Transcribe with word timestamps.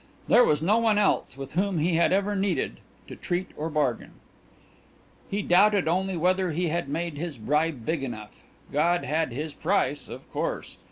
There 0.27 0.43
was 0.43 0.63
no 0.63 0.79
one 0.79 0.97
else 0.97 1.37
with 1.37 1.51
whom 1.53 1.77
he 1.77 1.93
had 1.95 2.11
ever 2.11 2.35
needed 2.35 2.79
to 3.07 3.15
treat 3.15 3.51
or 3.55 3.69
bargain. 3.69 4.13
He 5.29 5.43
doubted 5.43 5.87
only 5.87 6.17
whether 6.17 6.49
he 6.53 6.69
had 6.69 6.89
made 6.89 7.19
his 7.19 7.37
bribe 7.37 7.85
big 7.85 8.01
enough. 8.01 8.41
God 8.73 9.03
had 9.05 9.31
His 9.31 9.53
price, 9.53 10.07
of 10.07 10.27
course. 10.33 10.79